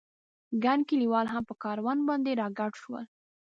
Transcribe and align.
ګڼ 0.63 0.79
کلیوال 0.89 1.27
هم 1.33 1.43
په 1.49 1.55
کاروان 1.63 1.97
باندې 2.09 2.31
را 2.39 2.47
ګډ 2.59 2.71
شول. 2.81 3.05